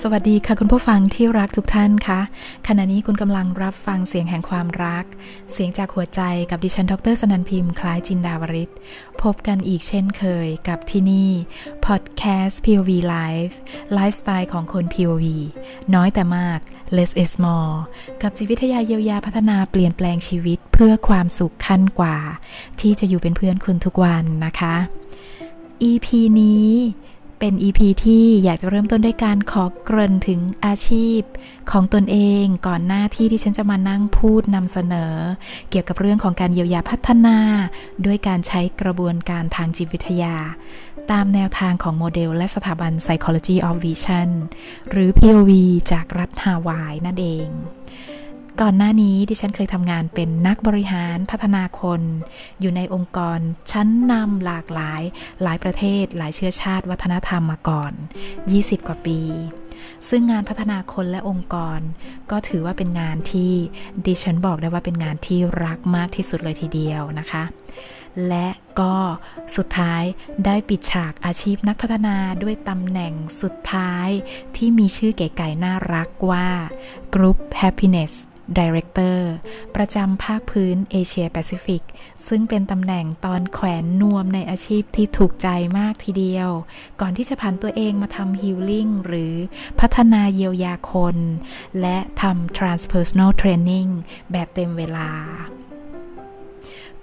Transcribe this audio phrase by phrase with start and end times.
[0.00, 2.20] สวัสดีค่ะคุณผู้ฟังที่รักทุกท่านคะ
[2.66, 5.04] ขณะนี้คุณกำลังรับฟังเสียงแห่งความรัก
[5.52, 8.70] เสียงจากหัวใจกับดิฉัน ดรสนันพิมพ์ คล้ายจินดาวริศ
[9.22, 11.30] พบกันอีกเช่นเคยกับที่นี่
[11.86, 13.54] พอดแคสต์ POV Live
[13.94, 15.24] ไลฟ์สไตล์ของคน POV
[15.94, 16.60] น้อยแต่มาก
[16.96, 17.74] less is more
[18.22, 22.16] กับจิตวิทยาเยียวยาพัฒนาเปลี่ยนแปลงชีวิตเพื่อความสุขขั้นกว่า
[22.80, 24.74] ที่จะอยู่เป็นเพื่อนคุณทุกวันนะคะ
[25.90, 26.06] EP
[26.40, 26.70] นี้
[27.44, 31.20] เป็น EP ที่อยากจะเริ่มต้นด้วยการขอเกริ่นถึงอาชีพ
[31.70, 35.14] ของตนเองก่อนหน้าที่ที่ฉันจะมานั่งพูดนำเสนอ
[35.70, 37.38] เกี่ยวกับเรื่องของการเยียวยาพัฒนา
[38.06, 40.36] ด้วยการใช้กระบวนการทางจิตวิทยา
[41.10, 44.28] ตามแนวทางของโมเดล และสถาบัน Psychology of Vision
[44.90, 45.50] หรือ POV
[45.92, 47.48] จากรัฐฮาวายนั่นเอง
[48.60, 52.02] ก่อนหน้านี้ดิฉันเคยทำงานเป็นนักบริหารพัฒนาคน
[52.60, 53.38] อยู่ในองค์กร
[53.72, 55.02] ชั้นนำหลากหลาย
[55.42, 57.92] หลายประเทศ หลายเชื้อชาติวัฒนธรรมมาก่อน
[58.40, 59.20] 20 กว่าปี
[60.08, 61.80] ซึ่งงานพัฒนาคนและองค์กร
[62.30, 63.52] ก็ถือว่าเป็นงานที่
[64.06, 67.44] ดิฉันบอกได้ว่าเป็นงานที่รักมากที่สุดเลยทีเดียวนะคะ
[68.28, 68.48] และ
[68.80, 68.96] ก็
[69.56, 70.02] สุดท้าย
[70.44, 74.08] ได้ปิดฉากอาชีพนักพัฒนาด้วยตำแหน่งสุดท้าย
[74.56, 76.48] ที่มีชื่อเก๋ๆน่ารักว่า
[77.14, 78.12] Group Happiness
[78.58, 79.18] Director
[79.76, 81.82] ประจำภาคพื้นเอเชียแปซิฟิก
[82.28, 86.50] ซึ่งเป็นตำแหน่งตอนแขวนนวมในอาชีพที่ถูกใจมากทีเดียว
[87.00, 89.34] ก่อนที่จะผ่านตัวเองมาทำฮิลลิ่งหรือ
[89.80, 91.16] พัฒนาเยียวยาคน
[91.80, 93.90] และทำ transpersonal training
[94.32, 95.10] แบบเต็มเวลา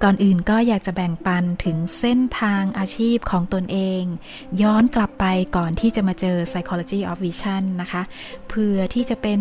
[0.04, 4.04] ก่อนอื่นก็อยากจะแบ่งปันถึงเส้นทางอาชีพของตนเอง
[4.62, 5.26] ย้อนกลับไป
[5.56, 8.04] ก่อนที่จะมาเจอ psychology of vision นะคะ
[8.50, 9.40] เพื่อที่จะเป็น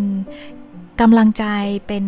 [1.00, 1.44] กำลังใจ
[1.88, 2.04] เป็น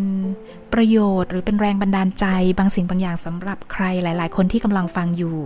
[0.72, 2.26] ประโยชน์ หรือเป็นแรงบันดาลใจ
[2.58, 5.38] บางสิ่งบางอย่างสำหรับใครหลาย ๆ คนที่กำลังฟังอยู่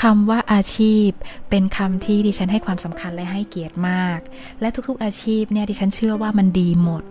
[0.00, 1.08] คำว่าอาชีพ
[1.50, 4.18] เป็นคำที่ดิฉันให้ความสำคัญและให้เกียรติมาก
[4.60, 7.02] และทุกๆอาชีพเนี่ยดิฉันเชื่อว่ามันดีหมด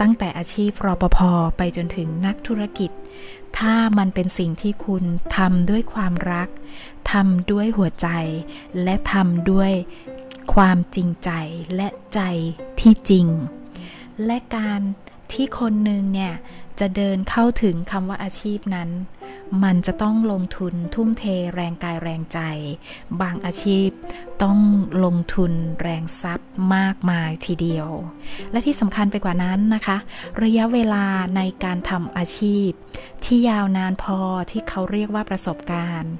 [0.00, 1.18] ตั้งแต่อาชีพรปภ
[1.56, 2.90] ไปจนถึงนักธุรกิจ
[3.58, 5.04] ถ้ามันเป็นสิ่งที่คุณ
[5.36, 6.48] ทำด้วยความรัก
[7.12, 8.08] ทำด้วยหัวใจ
[8.82, 9.72] และทำด้วย
[10.54, 11.30] ความจริงใจ
[11.76, 12.20] และใจ
[12.80, 13.26] ที่จริง
[14.26, 14.80] และการ
[15.32, 16.34] ที่คนหนึ่งเนี่ย
[16.80, 18.90] จะเดินเข้าถึงคำว่าอาชีพนั้น
[19.64, 21.24] มันจะต้องลงทุนทุ่มเท
[21.54, 22.38] แรงกายแรงใจ
[23.20, 23.88] บางอาชีพ
[24.42, 24.58] ต้อง
[25.04, 27.88] ลงทุนแรงทรัพย์มากมายทีเดียว
[28.52, 29.98] และที่สำคัญไปกว่านั้นนะคะ
[30.42, 32.68] ระยะเวลาในการทำอาชีพ
[33.24, 34.20] ที่ยาวนานพอ
[34.50, 36.12] ที่เขาเรียกว่าประสบการณ์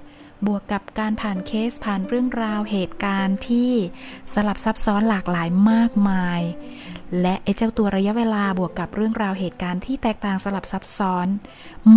[0.46, 3.70] บวกกับการผ่านเคสผ่านเรื่องราวเหตุการณ์ที่
[4.32, 6.40] สลับซับซ้อนหลากหลายมากมาย
[7.20, 11.26] และไอ้เจ้าตัวระยะเวลาบวกกับเรื่องราวเหตุการณ์ที่แตกต่างสลับซับซ้อน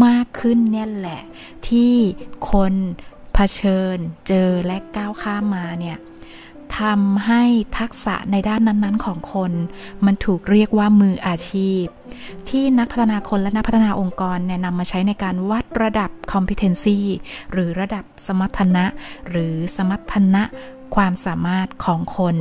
[0.05, 1.21] มากขึ้นเนี่ยแหละ
[1.67, 1.93] ที่
[2.51, 2.73] คน
[3.33, 5.97] เผชิญ เจอและก้าวข้ามมาเนี่ย
[6.79, 7.43] ทำให้
[7.79, 9.51] ทักษะในด้านนั้นๆ ของคน
[10.05, 11.83] มันถูกเรียกว่ามืออาชีพ
[12.49, 16.97] ที่นักพัฒนาคนและนักพัฒนาองค์กรแนะนำมาใช้ในการวัดระดับ competency
[17.51, 18.85] หรือระดับสมรรถนะ
[19.29, 20.43] หรือสมรรถนะ
[20.95, 22.35] ความสามารถของคน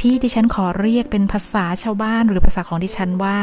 [0.00, 3.38] ที่ดิฉันขอเรียกเป็นภาษาชาวบ้านหรือภาษาของดิฉันว่า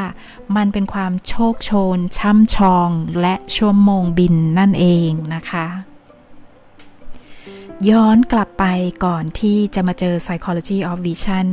[0.55, 2.89] มันเป็นความโชคโชน ช่ำชอง
[3.21, 5.67] และชั่วโมงบินนั่นเองนะคะ
[7.89, 8.65] ย้อนกลับไป
[9.05, 11.47] ก่อนที่จะมาเจอ psychology of vision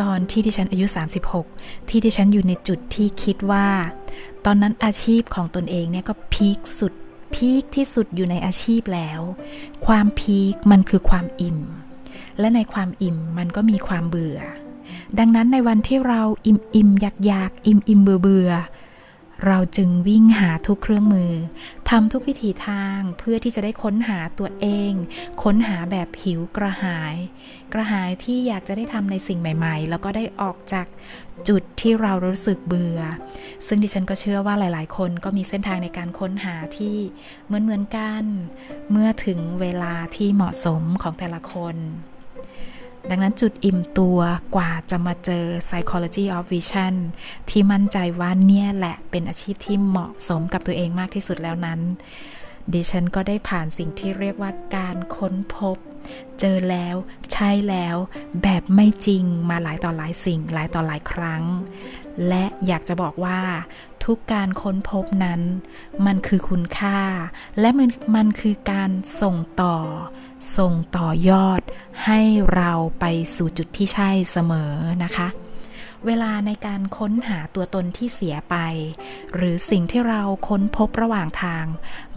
[0.00, 0.86] ตอนที่ดิฉันอายุ
[1.36, 3.68] 36 ที่ดิฉันอยู่ในจุดที่คิดว่า
[4.44, 6.92] ตอนนั้นอาชีพของตนเองเนี่ยก็พีคสุด
[7.34, 9.20] พีคที่สุดอยู่ในอาชีพแล้ว
[9.86, 11.58] ความพีคมันคือความอิ่ม
[12.40, 14.38] และในความอิ่มมันก็มีความเบื่อ
[15.18, 18.52] ดังนั้นในวันที่เราอิ่มอิ่มอยากอยากอิ่มอิ่มเบื่อเบื่อ
[19.46, 21.32] เราจึงวิ่งหาทุกเครื่องมือ
[21.88, 24.92] ทำทุกวิถีทางเพื่อที่จะได้ค้นหาตัวเอง
[25.42, 27.14] ค้นหาแบบหิวกระหาย
[27.72, 30.86] กระหายที่อยากจะได้ทำในสิ่งใหม่ ๆ แล้วก็ได้ออกจาก
[31.48, 33.00] จุดที่เรารู้สึกเบื่อ
[33.66, 36.96] ซึ่งดิฉันก็เชื่อว่าหลาย ๆ คนก็มีเส้นทางในการค้นหาที่
[37.46, 38.24] เหมือนๆกัน
[38.90, 41.76] เมื่อถึงเวลาที่เหมาะสมของแต่ละคน
[43.10, 44.18] ดังนั้นจุดอิ่มตัว
[44.56, 46.94] กว่าจะมาเจอ psychology of vision
[47.50, 51.80] ที่มั่นใจว่าเนี่ยแหละเป็นอาชีพที่เหมาะสมกับตัวเองมากที่สุดแล้วนั้น
[52.72, 55.76] ดิฉันก็ได้ผ่านสิ่งที่เรียกว่าการค้นพบ
[56.40, 56.96] เจอแล้ว
[57.32, 57.96] ใช่แล้ว
[58.42, 61.42] แบบไม่จริงมาหลายต่อหลายสิ่งหลายต่อหลายครั้ง
[62.28, 63.40] และอยากจะบอกว่า
[64.04, 65.40] ทุกการค้นพบนั้น
[66.06, 66.98] มันคือคุณค่า
[67.60, 69.76] และมันมันคือการส่งต่อ
[70.56, 71.60] ส่งต่อยอด
[72.04, 72.20] ให้
[72.54, 73.04] เราไป
[73.36, 74.72] สู่จุดที่ใช่เสมอ
[75.04, 75.28] นะคะ
[76.06, 78.56] เวลาในการค้นหาตัวตนที่เสียไป
[79.36, 81.64] หรือสิ่งที่เราค้นพบระหว่างทาง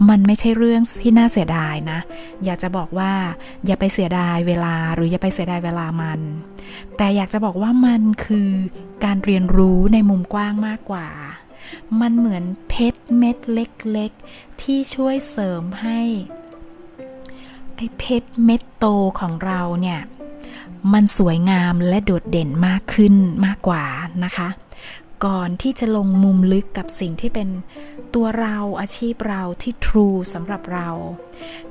[0.08, 2.00] มันไม่ใช่เรื่องที่น่าเสียดายนะ
[2.44, 3.12] อยากจะบอกว่า
[3.66, 6.20] อย่าไปเสียดายเวลาหรืออย่าไปเสียดายเวลามัน
[6.96, 8.50] แต่อยากจะบอกว่ามันคือ
[9.04, 11.08] การเรียนรู้ในมุมกว้างมากกว่า
[12.00, 16.00] มันเหมือนเพชรเม็ดเล็กๆ ที่ช่วยเสริมให้
[17.76, 18.86] ไอ้เพชรเม็ดโต
[19.20, 20.00] ของเราเนี่ย
[20.92, 23.14] มันสวยงามและโดดเด่นมากขึ้น
[23.46, 23.84] มากกว่า
[24.24, 24.48] นะคะ
[25.24, 27.48] ก่อนที่จะลงมุมลึกกับสิ่งที่เป็น
[28.14, 30.88] ตัวเราอาชีพเราที่ true สำหรับเรา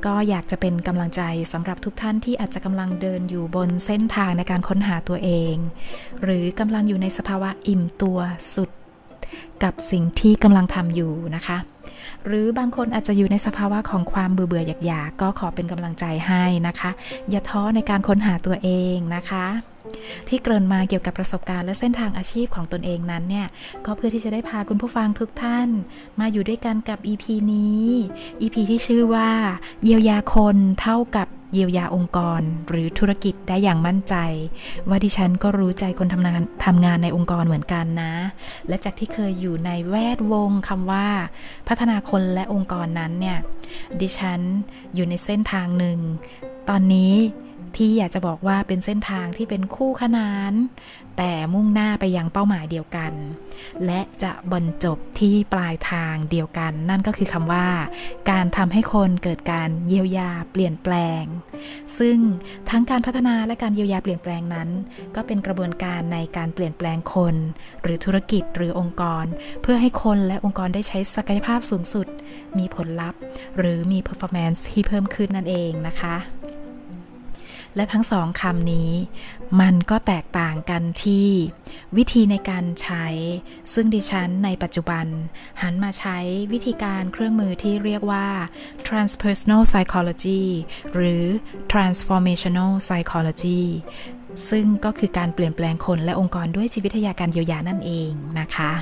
[0.05, 1.21] ก็อยากจะเป็นกำลังใจ
[1.53, 5.55] สำหรับทุกท่านที่อาจจะกำลังเดินอยู่บนเส้นทางในการค้นหาตัวเอง
[6.23, 8.19] หรือกำลังอยู่ในสภาวะอิ่มตัว
[8.55, 8.69] สุด
[9.63, 11.57] กับสิ่งที่กำลังทำอยู่นะคะ
[12.25, 16.91] หรือบางคนอาจจะอยู่ในสภาวะของความเบื่อเบื่ออยากๆก็ขอเป็นกำลังใจให้นะคะ
[17.29, 19.45] อย่าท้อในการค้นหาตัวเองนะคะ
[20.27, 23.47] ที่เกริ่นมาเกี่ยวกับประสบการณ์และเส้นทางอาชีพของตนเองนั้นเนี่ย
[23.85, 25.69] ก็เพื่อที่จะได้พาคุณผู้ฟังทุกท่าน
[26.19, 27.85] มาอยู่ด้วยกันกับ EP นี้
[28.41, 29.29] EP ที่ชื่อว่า
[29.83, 34.15] เยียวยาคนเท่ากับเยียวยาองค์กร หรือธุรกิจได้อย่างมั่นใจ
[34.89, 38.13] ว่าดิฉันก็รู้ใจคนทำงานทำงานในองค์กรเหมือนกันนะ
[38.67, 41.07] และจากที่เคยอยู่ในแวดวงคำว่า
[41.67, 43.37] พัฒนาคนและองค์กรนั้นเนี่ย
[44.01, 44.39] ดิฉัน
[44.95, 45.97] อยู่ในเส้นทางหนึ่ง
[46.69, 47.13] ตอนนี้
[47.77, 50.53] ที่อยากจะบอกว่าเป็นเส้นทางที่เป็นคู่ขนาน
[51.18, 53.13] แต่มุ่งหน้าไปยังเป้าหมายเดียวกัน
[53.85, 57.68] และจะบรรจบที่ปลายทางเดียวกัน นั่นก็คือคำว่า
[58.31, 61.23] การทำให้คนเกิดการเยียวยาเปลี่ยนแปลง
[62.00, 62.18] ซึ่ง
[62.69, 64.69] ทั้งการพัฒนาและการเยียวยาเปลี่ยนแปลงนั้น
[65.15, 67.35] ก็เป็นกระบวนการในการเปลี่ยนแปลงคน
[67.83, 69.25] หรือธุรกิจหรือองค์กร
[69.62, 72.07] เพื่อให้คนและองค์กรได้ใช้ศักยภาพสูงสุด
[72.57, 73.19] มีผลลัพธ์
[73.57, 76.15] หรือมี performance ที่เพิ่มขึ้นนั่นเองนะคะ
[77.75, 78.91] และทั้งสองคำนี้
[79.62, 81.27] มันก็แตกต่างกันที่
[81.97, 83.06] วิธีในการใช้
[83.73, 85.06] ซึ่งดิฉันในปัจจุบัน
[85.62, 86.18] หันมาใช้
[86.51, 88.27] วิธีการเครื่องมือที่เรียกว่า
[88.88, 90.44] transpersonal psychology
[90.94, 91.23] หรือ
[91.71, 93.62] transformational psychology
[94.50, 98.74] ซึ่งก็คือการเปลี่ยนแปลงคนและองค์กรด้วยจิตวิทยาการเยียวยานั่นเองนะคะ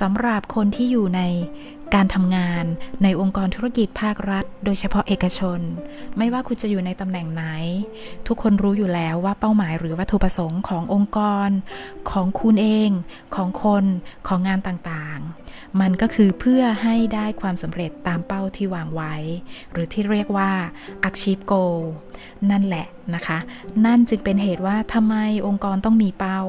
[0.00, 1.20] สำหรับคนที่อยู่ใน
[1.94, 2.64] การทำงาน
[3.02, 5.60] ในองค์กรธุรกิจภาครัฐ โดยเฉพาะเอกชน
[6.18, 7.44] ไม่ว่าคุณจะอยู่ในตำแหน่งไหน
[8.26, 11.50] ทุกคนรู้อยู่แล้วว่าเป้าหมายหรือวัตถุประสงค์ขององค์กร
[12.10, 12.90] ของคุณเอง
[13.36, 13.84] ของคน
[14.28, 19.14] ของงานต่างๆ มันก็คือเพื่อให้ได้ความสำเร็จตามเป้าที่วางไว้
[19.72, 20.50] หรือที่เรียกว่า
[21.08, 21.78] achieve goal
[22.50, 23.38] นั่นแหละนะคะ
[23.84, 25.16] นั่นจึงเป็นเหตุว่าทำไม
[25.46, 26.40] องค์กรต้องมีเป้า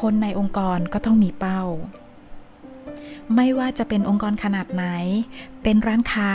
[0.00, 1.62] คนในองค์กรก็ต้องมีเป้า
[3.34, 4.86] ไม่ว่าจะเป็นองค์กรขนาดไหน
[5.62, 6.32] เป็นร้านค้า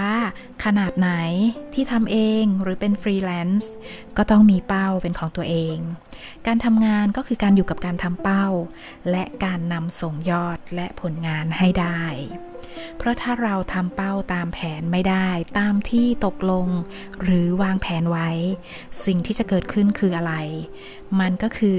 [0.65, 1.11] ขนาดไหน
[1.73, 3.71] ที่ทำเองหรือเป็นฟรีแลนซ์
[4.17, 5.77] ก็ต้องมีเป้าเป็นของตัวเอง
[6.47, 8.47] การทำงานก็คือการอยู่กับการทำเป้า
[9.11, 12.03] และการนำส่งยอดและผลงานให้ได้
[12.97, 15.29] เพราะถ้าเราทำเป้าตามแผนไม่ได้
[15.59, 16.67] ตามที่ตกลง
[17.23, 18.29] หรือวางแผนไว้
[19.05, 20.33] สิ่งที่จะเกิดขึ้นคืออะไร
[21.19, 21.77] มันก็คือ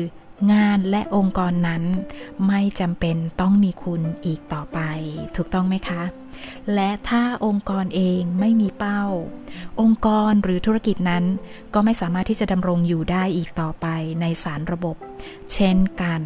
[0.53, 1.83] งานและองค์กรนั้น
[2.47, 4.79] ไม่จำเป็นต้องมีคุณอีกต่อไป
[5.37, 6.03] ถูกต้องไหมคะ
[6.75, 9.03] และถ้าองค์กรเองไม่มีเป้า
[9.81, 11.25] องค์กรหรือธุรกิจนั้น
[11.75, 13.87] ก็ไม่สามารถที่จะดำรงอยู่ได้อีกต่อไป
[14.21, 14.97] ในสารระบบ
[15.55, 16.23] เช่นกัน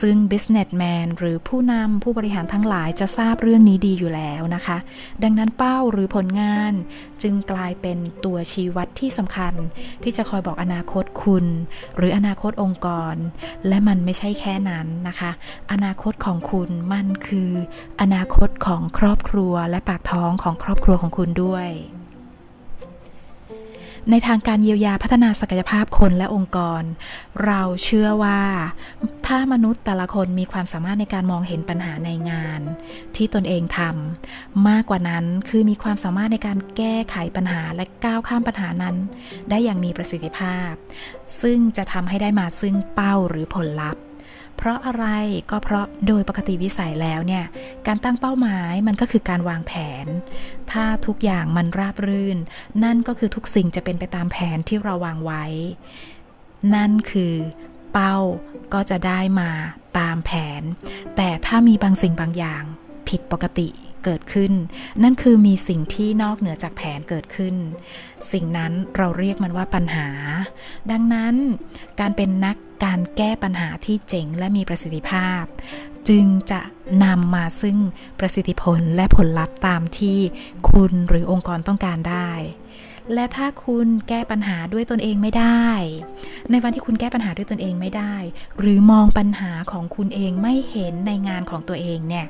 [0.00, 4.78] ซึ่ง businessman หรือผู้นำผู้บริหารทั้งหลายจะทราบเรื่องนี้ดีอยู่แล้วนะคะ
[5.22, 6.72] ดังนั้นเป้าหรือผลงาน
[7.22, 9.54] จึงกลายเป็นตัวชี้วัดที่สำคัญ
[10.02, 11.46] ที่จะคอยบอกอนาคตคุณ
[11.96, 13.14] หรืออนาคตองค์กร
[13.68, 15.30] และมันไม่ใช่แค่นั้นนะคะ
[15.72, 17.50] อนาคตของคุณมันคือ
[18.00, 21.68] อนาคตของครอบครัวและปากท้องของครอบครัวของคุณด้วย
[24.10, 26.82] ในทางการเยียวยาพัฒนาศักยภาพคนและองค์กร
[27.44, 28.40] เราเชื่อว่า
[29.26, 32.60] ถ้ามนุษย์แต่ละคนมีความสามารถในการมองเห็นปัญหาในงาน
[33.16, 38.96] ที่ตนเองทำมากกว่านั้นคือมีความสามารถในการแก้ไขปัญหาและก้าวข้ามปัญหานั้น
[39.50, 40.70] ได้อย่างมีประสิทธิภาพ
[41.40, 44.07] ซึ่งจะทำให้ได้มาซึ่งเป้าหรือผลลัพธ์
[44.58, 45.06] เพราะอะไร
[45.50, 47.44] ก็เพราะโดยปกติวิสัยแล้วเนี่ย
[47.86, 49.72] การตั้งเป้าหมายมันก็คือการวางแผ
[50.04, 50.06] น
[50.72, 52.38] ถ้าทุกอย่างมันราบรื่น
[52.84, 55.44] นั่นก็คือทุกสิ่งจะเป็นไปตามแผนที่เราวางไว้
[56.74, 57.34] นั่นคือ
[57.92, 58.16] เป้า
[58.74, 59.50] ก็จะได้มา
[59.98, 60.62] ตามแผน
[61.16, 62.62] แต่ถ้ามีบางสิ่งบางอย่าง
[63.08, 63.68] ผิดปกติ
[64.04, 64.52] เกิดขึ้น
[65.02, 67.54] นั่นคือมีสิ่งที่นอกเหนือจากแผนเกิดขึ้น
[68.32, 70.08] สิ่งนั้นเราเรียกมันว่าปัญหา
[70.90, 71.34] ดังนั้น
[72.00, 75.42] การเป็นนัก การแก้ปัญหาที่เจ๋งและมีประสิทธิภาพ
[76.08, 76.60] จึงจะ
[77.04, 77.76] นำมาซึ่ง
[78.20, 80.18] ประสิทธิผลและผลลัพธ์ตามที่
[80.70, 82.30] คุณหรือองค์กรต้องการได้
[83.14, 85.66] และถ้าคุณแก้ปัญหาด้วยตนเองไม่ได้
[86.50, 88.14] ในวันที่คุณแก้ปัญหาด้วยตนเองไม่ได้
[88.58, 92.26] หรือมองปัญหาของคุณเองไม่เห็นในงานของตัวเองเนี่ย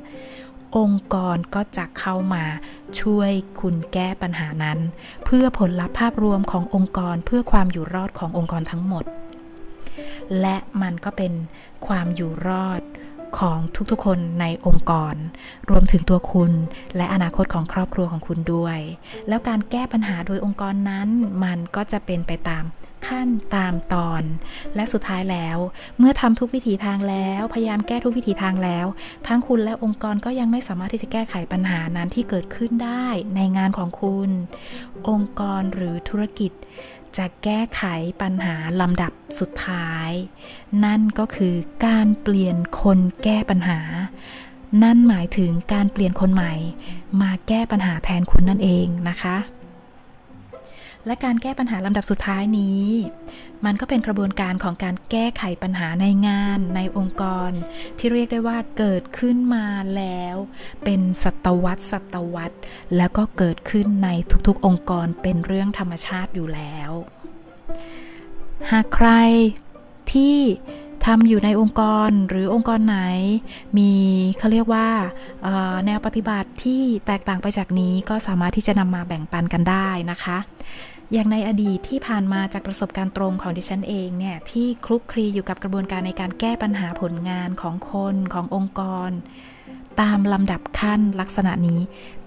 [0.79, 2.45] องค์กรก็จะเข้ามา
[3.01, 4.79] ช่วยคุณแก้ปัญหานั้น
[5.25, 9.05] เพื่อผลลัพธ์ภาพรวมขององค์กรเพื่อความอยู่รอดขององค์กรทั้งหมด
[10.41, 11.33] และมันก็เป็น
[11.87, 12.83] ความอยู่รอด
[13.39, 13.59] ของ
[13.91, 15.15] ทุกๆ คนในองค์กร
[15.71, 16.53] รวมถึงตัวคุณ
[16.97, 18.79] และอนาคตของครอบครัวของคุณด้วย
[19.29, 21.09] แล้วการแก้ปัญหาโดยองค์กรนั้น
[21.45, 22.65] มันก็จะเป็นไปตาม
[23.07, 24.23] ขั้นตามตอน
[24.77, 25.59] และสุดท้ายแล้ว
[25.99, 28.87] เมื่อทำทุกวิถีทางแล้ว พยายามแก้ทุกวิถีทางแล้ว
[29.27, 34.31] ทั้งคุณและองค์กรก็ยังไม่สามารถที่จะแก้ไขปัญหานั้นที่เกิดขึ้นได้ในงานของคุณ
[35.09, 36.53] องค์กรหรือธุรกิจ
[37.17, 37.83] จะแก้ไข
[38.23, 40.11] ปัญหาลำดับสุดท้าย
[40.85, 41.55] นั่นก็คือ
[41.87, 43.81] การเปลี่ยนคนแก้ปัญหา
[44.83, 46.55] นั่นหมายถึงการเปลี่ยนคนใหม่
[47.23, 49.37] มาแก้ปัญหาแทนคุณนั่นเองนะคะ
[51.07, 52.87] และการแก้ปัญหาลำดับสุดท้ายนี้
[53.65, 57.51] มันก็เป็นกระบวนการของการแก้ไขปัญหาในงานในองค์กร
[57.99, 60.37] ที่เรียกได้ว่าเกิดขึ้นมาแล้ว
[60.85, 62.57] เป็นศตวรรษศตวรรษ
[62.97, 64.09] แล้วก็เกิดขึ้นใน
[64.47, 66.91] ทุกๆองค์กรเป็นเรื่องธรรมชาติอยู่แล้ว
[68.71, 69.11] หากใคร
[70.13, 70.39] ที่
[71.07, 72.99] ทำอยู่ในองค์กรหรือองค์กรไหน
[73.79, 73.91] มี
[74.39, 74.89] เขาเรียกว่า
[75.87, 80.39] แนวปฏิบัติที่แตกต่างไปจากนี้ก็สามารถที่จะนำมาแบ่งปันกันได้นะคะ
[81.13, 89.11] อย่างในอดีตที่ผ่านมาจากประสบการณ์ตรงของดิฉันเองเนี่ยที่คลุกคลีอยู่กับกระบวนการในการแก้ปัญหาผลงานของคนขององค์กร
[90.01, 91.81] ตามลำดับขั้นลักษณะนี้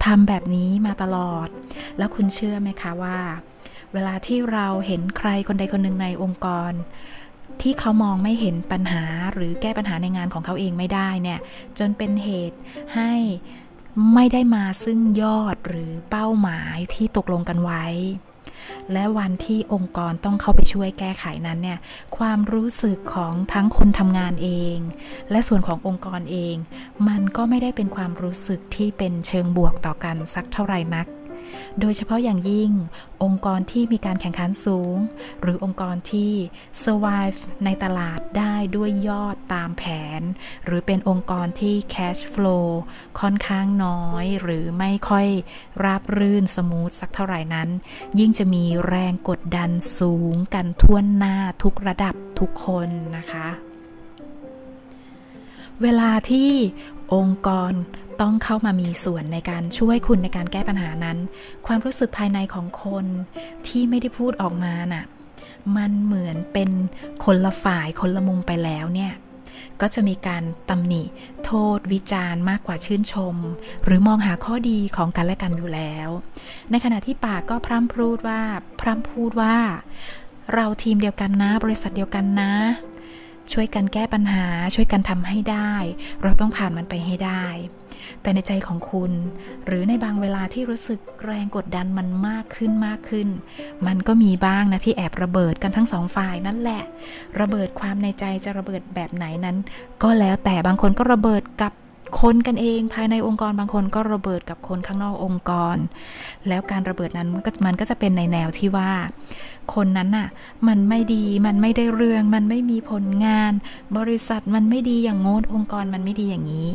[0.06, 1.48] ทำแบบนี้มาตลอด
[1.98, 3.20] แล้วคุณเชื่อไหมคะว่า
[3.94, 6.72] เวลาที่เราเห็นใครคนใดคนหนึ่งในองค์กร
[7.62, 9.04] ที่เขามองไม่เห็นปัญหา
[9.34, 11.40] หรือแก้ปัญหาในงานของเขาเองไม่ได้เนี่ย
[11.80, 12.58] จนเป็นเหตุ
[12.96, 13.14] ให้
[14.14, 17.86] ไม่ได้มาซึ่งยอดหรือเป้าหมายที่ตกลงกันไว้
[18.94, 21.80] และวันที่องค์กรต้องเข้าไปช่วยแก้ไขนั้นเนี่ย
[22.18, 24.78] ความรู้สึกของทั้งคนทำงานเอง
[25.32, 26.56] และส่วนขององค์กรเอง
[27.08, 31.08] มันก็ไม่ได้เป็นความรู้สึกที่เป็นเชิงบวกต่อกันสักเท่าไหร่นัก
[31.80, 32.72] โดยเฉพาะอย่างยิ่ง
[33.24, 34.98] องค์กรที่มีการแข่งขันสูง
[35.42, 36.32] หรือองค์กรที่
[36.84, 39.84] survive ในตลาดได้ด้วยยอดตามแผ
[40.20, 40.22] น
[40.66, 42.68] หรือเป็นองค์กรที่ cash flow
[43.20, 45.28] ค่อนข้างน้อย หรือไม่ค่อย
[45.84, 47.70] ราบรื่นสมูทสักเท่าไหร่นั้น
[48.20, 53.48] ยิ่งจะมีแรงกดดันสูงกันทั่วหน้าทุกระดับทุกคนนะคะ
[55.82, 56.52] เวลาที่
[57.14, 57.74] องค์กร
[58.22, 61.18] ต้องเข้ามามีส่วนในการช่วยคุณในการแก้ปัญหานั้น
[61.68, 63.06] ความรู้สึกภายในของคน
[63.68, 65.06] ที่ไม่ได้พูดออกมาน่ะ
[65.78, 66.70] มันเหมือนเป็น
[67.26, 69.14] คนละฝ่ายคนละมุมไปแล้วเนี่ย
[69.82, 71.04] ก็จะมีการตำหนิ
[71.46, 73.36] โทษ วิจารณ์มากกว่าชื่นชม
[73.86, 76.10] หรือมองหาข้อดีของกันและกันอยู่แล้ว
[76.72, 78.42] ในขณะที่ปากก็พร่ำพูดว่า
[78.80, 79.56] พร่ำพูดว่า
[80.54, 82.54] เราทีมเดียวกันนะ บริษัทเดียวกันนะ
[83.54, 85.74] ช่วยกันแก้ปัญหา ช่วยกันทำให้ได้
[86.24, 87.46] เราต้องผ่านมันไปให้ได้
[88.22, 89.12] แต่ในใจของคุณ
[89.66, 93.28] หรือในบางเวลาที่รู้สึกแรงกดดันมันมากขึ้นมากขึ้น
[93.88, 96.84] มันก็มีบ้างนะที่แอบระเบิดกันทั้งสองฝ่ายนั่นแหละ
[97.40, 99.58] ระเบิดความในใจจะระเบิดแบบไหนนั้น
[100.04, 101.74] ก็แล้วแต่บางคนก็ระเบิดกับ
[102.22, 105.78] คนกันเองภายในองค์กรบางคนก็ระเบิดกับคนข้างนอกองค์กร
[106.48, 108.92] แล้วการระเบิดนั้นมันก็จะเป็นในแนวที่ว่า
[109.76, 110.28] คนนั้นน่ะ
[110.68, 113.52] มันไม่ดีมันไม่ได้เรื่อง มันไม่มีผลงาน
[113.98, 116.68] บริษัทมันไม่ดีอย่างโน้นองค์กรมันไม่ดีอย่างนี้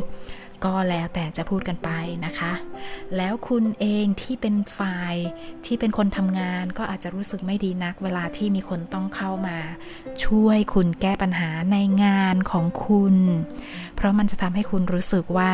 [0.65, 1.89] ก็แล้วแต่จะพูดกันไป
[2.25, 2.53] นะคะ
[3.17, 5.15] แล้วคุณเองที่เป็นฝ่าย
[5.65, 9.57] ที่เป็นคนทำงานก็อาจจะรู้สึกไม่ดีนัก เวลาที่มีคนต้องเข้ามา
[10.25, 13.15] ช่วยคุณแก้ปัญหาในงานของคุณ
[13.95, 15.53] เพราะมันจะทำให้คุณรู้สึกว่า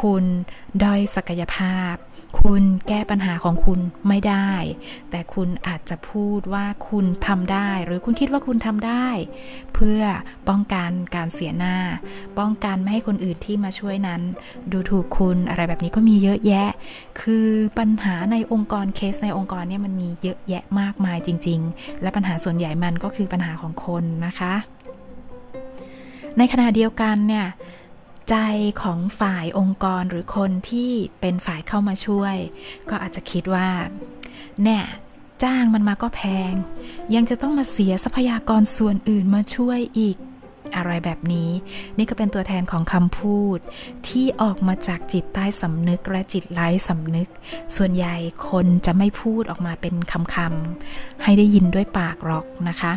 [0.00, 0.24] คุณ
[0.82, 1.94] ด้อยศักยภาพ
[2.40, 4.50] คุณแก้ปัญหาของคุณไม่ได้
[5.10, 9.06] แต่คุณอาจจะพูดว่าคุณทำได้ หรือคุณคิดว่าคุณทำได้
[9.74, 10.00] เพื่อ
[10.48, 11.76] ป้องกันการเสียหน้า
[12.38, 14.20] ป้องกันไม่ให้คนอื่นที่มาช่วยนั้น
[14.72, 16.68] ดูถูกคุณอะไรแบบนี้ก็มีเยอะแยะ
[17.20, 17.46] คือ
[17.78, 24.54] ปัญหาในองค์กรเคสในองค์กรเนี่ยมันมีเยอะแยะมากมายจริง ๆ และปัญหาส่วนใหญ่มันก็คือปัญหาของคนนะคะ
[26.38, 27.46] ในขณะเดียวกันเนี่ย
[28.30, 28.36] ใจ
[28.82, 32.36] ของฝ่ายองค์กรหรือคนที่เป็นฝ่ายเข้ามาช่วย
[32.90, 33.68] ก็อาจจะคิดว่า
[34.62, 34.84] เนี่ย
[35.44, 36.52] จ้างมันมาก็แพง
[37.14, 40.16] ยังจะต้องมาเสียทรัพยากรส่วนอื่นมาช่วยอีก
[40.76, 41.50] อะไรแบบนี้
[41.98, 43.58] นี่ก็เป็นตัวแทนของคำพูด
[44.08, 47.28] ที่ออกมาจากจิตใต้สำนึกและจิตไร้สำนึก
[47.76, 48.16] ส่วนใหญ่
[48.50, 52.92] คนจะไม่พูดออกมาเป็นคำๆให้ได้ยินด้วยปากหรอกนะคะ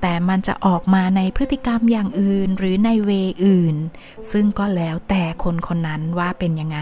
[0.00, 3.10] แต่มันจะออกมาในพฤติกรรมอย่างอื่นหรือในเว
[3.44, 3.76] อื่น
[4.32, 6.80] ซึ่งก็แล้วแต่คนคนนั้นว่าเป็นยังไง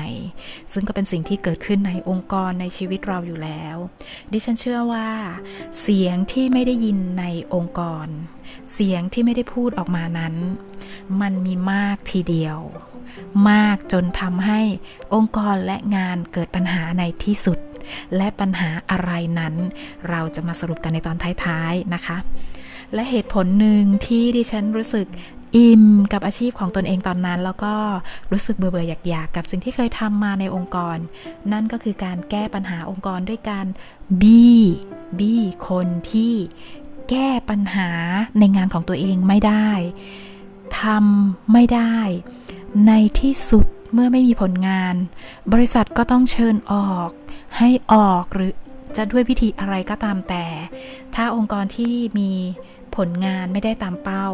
[0.72, 3.76] ซึ่งก็เป็นสิ่งที่เกิดขึ้นในองค์กรในชีวิตเราอยู่แล้ว
[4.32, 5.08] ดิฉันเชื่อว่า
[5.80, 7.24] เสียงที่ไม่ได้ยินใน
[7.54, 8.06] องค์กร
[8.72, 10.34] เสียงที่ไม่ได้พูดออกมานั้น
[11.20, 12.58] มันมีมากทีเดียว
[13.50, 14.60] มากจนทำให้
[15.14, 17.58] องค์กรและงานเกิดปัญหาในที่สุด
[18.16, 19.54] และปัญหาอะไรนั้น
[20.10, 22.16] เราจะมาสรุปกันในตอนท้ายๆนะคะ
[22.94, 25.06] และเหตุผลหนึ่งที่ดิฉันรู้สึก
[25.56, 27.74] อิ่มกับอาชีพของตนเองตอนนั้น แล้วก็
[28.32, 30.96] รู้สึกเบื่อเบื่ออยากอยากกับสิ่งที่เคยทำมาในองค์กร
[31.52, 33.66] นั่นก็คือการแก้ปัญหาองค์กรด้วยการ
[34.22, 34.60] บี้
[35.18, 36.34] บี้คนที่
[37.10, 37.90] แก้ปัญหา
[38.38, 39.70] ในงานของตัวเองไม่ได้
[40.80, 41.96] ทำไม่ได้
[42.86, 44.94] ในที่สุดเมื่อไม่มีผลงาน
[45.52, 47.08] บริษัทก็ต้องเชิญออก
[47.58, 48.52] ให้ออกหรือ
[48.96, 50.44] จะด้วยวิธีอะไรก็ตามแต่
[51.14, 52.30] ถ้าองค์กรที่มี
[52.96, 54.28] ผลงานไม่ได้ตามเป้า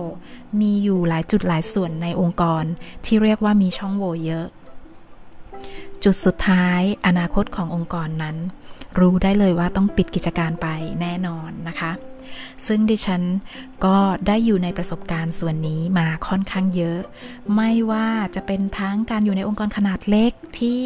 [0.61, 2.65] มีอยู่หลายจุดหลายส่วนในองค์กร
[3.05, 4.47] ที่เรียกว่ามีช่องโหว่เยอะ
[6.05, 8.37] จุดสุดท้ายอนาคตขององค์กรนั้น
[8.99, 10.67] รู้ได้เลยว่าต้องปิดกิจการไป
[11.01, 11.93] แน่นอนนะคะ
[12.67, 13.23] ซึ่งดิฉัน
[13.85, 13.97] ก็
[14.27, 17.01] ได้อยู่ในประสบการณ์ส่วนนี้มาค่อนข้างเยอะ
[17.57, 20.83] ไม่ว่าจะเป็นทั้งการอยู่ในองค์กรขนาดเล็กที่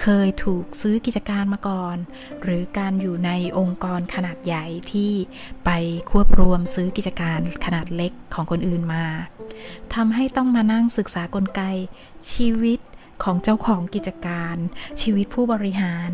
[0.00, 1.96] เคยถูกซื้อกิจการมาก่อน
[2.42, 5.12] หรือการอยู่ในองค์กรขนาดใหญ่ที่
[5.64, 5.70] ไป
[6.10, 9.04] ควบรวมซื้อกิจการขนาดเล็กของคนอื่นมา
[9.94, 11.62] ทำให้ต้องมานั่งศึกษากลไก
[12.32, 12.78] ชีวิต
[13.24, 14.56] ของเจ้าของกิจการ
[15.00, 16.10] ชีวิตผู้บริหาร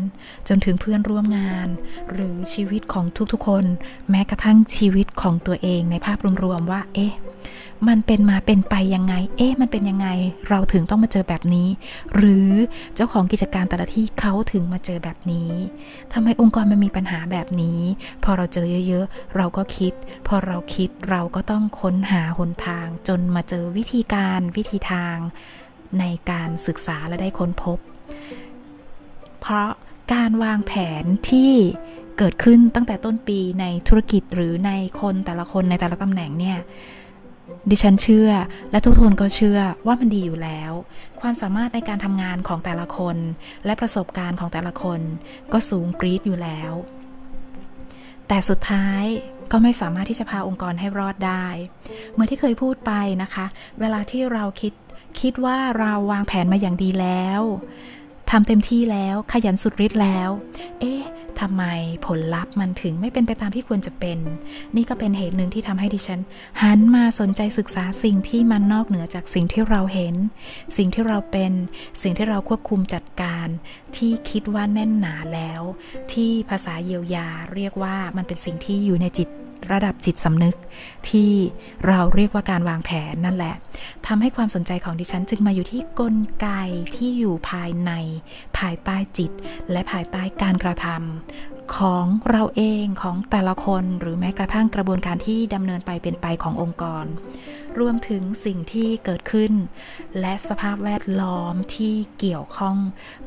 [0.47, 1.67] จนถึงเพื่อนร่วมงาน
[2.11, 3.65] หรือชีวิตของทุกๆคน
[4.09, 7.13] แม้กระทั่งชีวิตของตัวเองในภาพรวมๆว่า เอ๊ะ
[7.87, 10.07] มันเป็นมาเป็นไปยังไง เอ๊ะ มันเป็นยังไง
[10.49, 11.67] เราถึงต้องมาเจอแบบนี้
[12.15, 12.49] หรือ
[12.95, 15.51] เจ้าของกิจการแต่ละที่เขาถึงมาเจอแบบนี้
[16.13, 17.79] ทำไมองค์กรมันมีปัญหาแบบนี้
[18.23, 19.93] พอเราเจอเยอะ ๆ เราก็คิด
[20.27, 25.17] พอเราคิดเราก็ต้องค้นหาหนทาง จนมาเจอวิธีการวิธีทาง
[25.99, 27.79] ในการศึกษาและได้ค้นพบ
[29.41, 29.69] เพราะ
[30.13, 31.53] การวางแผนที่
[32.17, 34.71] เกิดขึ้นตั้งแต่ต้นปีในธุรกิจหรือใน
[35.01, 36.57] คนแต่ละคนในแต่ละตำแหน่งเนี่ย
[37.69, 38.29] ดิฉันเชื่อ
[38.71, 40.71] และทุกคนก็เชื่อว่ามันดีอยู่แล้ว
[41.21, 43.17] ความสามารถในการทำงานของแต่ละคน
[43.65, 44.99] และประสบการณ์ของแต่ละคน
[45.53, 46.71] ก็สูงกรี๊ดอยู่แล้ว
[48.27, 49.03] แต่สุดท้าย
[49.51, 51.45] ก็ไม่สามารถที่จะพาองค์กรให้รอดได้
[52.11, 52.91] เหมื่อที่เคยพูดไป
[53.23, 53.45] นะคะ
[53.79, 54.73] เวลาที่เราคิด
[55.21, 57.41] คิดว่าเราวางแผนมาอย่างดีแล้ว
[58.31, 60.29] ทำเต็มที่แล้วขยันสุดฤทธิ์แล้ว
[60.79, 61.03] เอ๊ะ
[61.39, 61.63] ทำไม
[62.05, 64.19] ผลลัพธ์มันถึงไม่เป็นไปตามที่ควรจะเป็น
[64.75, 66.19] นี่ก็เป็นเหตุหนึ่งที่ทำให้ดิฉัน
[66.61, 70.15] หันมาสนใจศึกษาสิ่งที่มันนอกเหนือจากสิ่งที่เราเห็น
[70.77, 71.51] สิ่งที่เราเป็น
[72.01, 73.47] สิ่งที่เราควบคุมจัดการ
[73.95, 75.61] ที่คิดว่าแน่นหนาแล้ว
[76.13, 79.29] ที่ภาษาเยียวยาเรียกว่ามันเป็นสิ่งที่อยู่ในจิต
[79.71, 80.55] ระดับจิตสำนึก
[81.09, 81.31] ที่
[81.87, 83.55] เราเรียกว่าการวางแผนนั่นแหละ
[84.07, 86.47] ทำให้ความสนใจของดิฉันจึงมาอยู่ที่กลไก
[86.95, 87.91] ที่อยู่ภายใน
[88.57, 89.31] ภายใต้จิต
[89.71, 97.05] และภายใต้การกระทำ ของเราเองของแต่ละคนหรือแม้กระทั่งกระบวนการที่ดำเนินไปเป็นไปขององค์กร
[97.79, 99.53] รวมถึงสิ่งที่เกิดขึ้น
[100.19, 102.77] และสภาพแวดล้อมที่เกี่ยวข้อง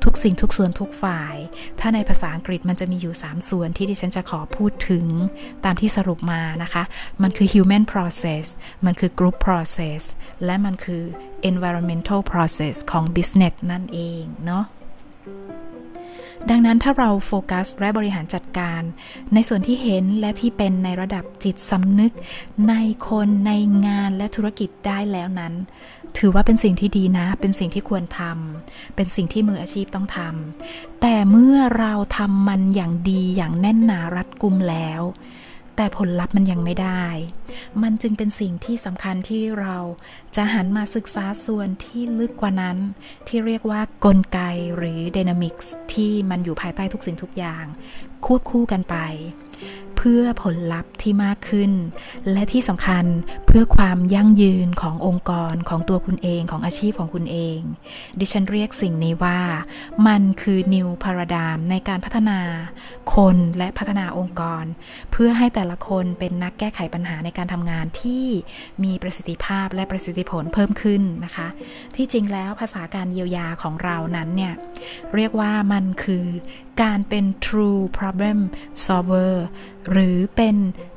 [0.04, 1.34] ทุกสิ่งทุกส่วนทุกฝ่าย
[1.80, 5.06] ถ้าในภาษาอังกฤษมันจะมีอยู่ 3 ส่วนที่ดิฉันจะขอพูดถึง
[5.64, 6.82] ตามที่สรุปมานะคะ
[7.22, 8.44] มันคือ human process
[8.84, 10.02] มันคือ group process
[10.44, 11.02] และมันคือ
[11.50, 14.64] environmental process ของ business นั่นเองเนาะ
[16.50, 18.82] ดังนั้นถ้าเราโฟกัสและบริหารจัดการ
[19.34, 22.12] ในส่วนที่เห็นและที่เป็นในระดับจิตสำนึก
[22.68, 22.74] ใน
[23.08, 23.52] คนใน
[23.86, 25.54] งานและธุรกิจได้แล้วนั้น
[26.18, 35.02] ถือว่าเป็นสิ่งที่ดีนะ เป็นสิ่งที่ควรทำเป็นสิ่งที่มืออาชีพต้องทำแต่เมื่อเราทำมันอย่างดีอย่างแน่นหนารัดกุมแล้ว
[35.80, 37.04] แต่ผลลัพธ์มันยังไม่ได้
[37.82, 39.76] มันจึงเป็นสิ่งที่สำคัญที่เรา
[40.36, 42.76] จะหันมาศึกษาส่วนที่ลึกกว่านั้น
[43.28, 44.40] ที่เรียกว่ากลไก
[44.76, 47.64] หรือดนามิกส์ที่มันอยู่ภายใต้ทุกสิ่งทุกอย่าง
[48.26, 48.96] ควบคู่กันไป
[49.98, 51.72] เพื่อผลลัพธ์ที่มากขึ้น
[52.32, 53.04] และที่สำคัญ
[53.46, 57.58] เพื่อความยั่งยืนขององค์กรของตัวคุณเองของอาชีพของคุณเอง
[58.18, 59.40] ดิฉันเรียกสิ่งนี้ว่า
[60.06, 62.40] มันคือ New Paradigm ในการพัฒนา
[63.14, 64.64] คนและพัฒนาองค์กร
[65.12, 68.24] เพื่อให้แต่ละคนเป็นนักแก้ไขปัญหาในการทำงานที่
[68.84, 71.48] มีประสิทธิภาพและประสิทธิผลเพิ่มขึ้นนะคะ
[71.96, 74.54] ที่จริงแล้วภาษาการเยียวยาของเรานั้นเนี่ย
[75.14, 76.24] เรียกว่ามันคือ
[76.82, 78.38] การเป็น true problem
[78.86, 79.34] solver
[79.90, 80.56] หรือเป็น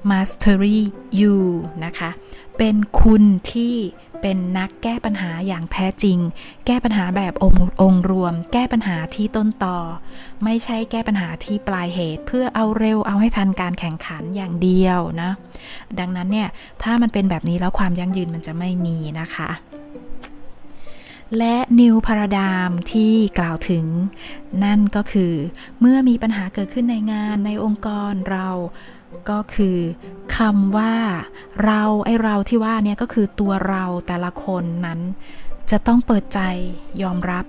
[0.09, 0.79] mastery
[1.19, 1.37] you
[1.85, 2.11] นะคะ
[2.57, 3.75] เป็นคุณที่
[4.21, 6.17] เป็นนักแก้ปัญหาอย่างแท้จริง
[6.65, 9.77] แก้ปัญหาแบบององรวม แก้ปัญหาที่ต้นต่อ
[10.43, 15.31] ไม่ใช่แก้ปัญหาที่ปลายเหตุ เพื่อเอาเร็วเอาให้ทันการแข่งขันอย่างเดียวนะ
[15.99, 16.47] ดังนั้นเนี่ย
[16.83, 19.49] ถ้ามันเป็นแบบนี้แล้วความยั่งยืนมันจะไม่มีนะคะ
[21.37, 23.85] และนิวพาราดามที่กล่าวถึง
[24.63, 25.33] นั่นก็คือ
[25.79, 28.49] เมื่อมีปัญหาเกิดขึ้นในงานในองค์กรเรา
[29.29, 29.77] ก็คือ
[30.37, 30.95] คำว่า
[31.65, 34.99] เราไอเราที่ว่าเนี่ยก็คือตัวเราแต่ละคนนั้น
[35.71, 36.39] จะต้องเปิดใจ
[37.03, 37.45] ยอมรับ